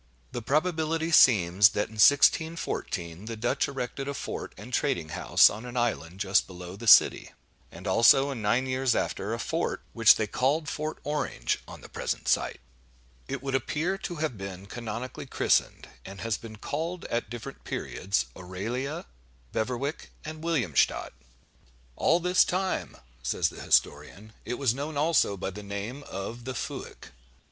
[0.31, 5.63] The probability seems, that, in 1614, the Dutch erected a fort and trading house on
[5.63, 7.33] an island just below the city;
[7.71, 11.87] and also, in nine years after, a fort, which they called Fort Orange, on the
[11.87, 12.59] present site.
[13.27, 18.25] It would appear to have been canonically christened, and has been called at different periods
[18.35, 19.05] Auralia,
[19.53, 21.13] Beverwyck, and Williamstadt.
[21.95, 26.55] "All this time," says the historian, "it was known also by the name of 'The
[26.55, 27.11] Fuyck.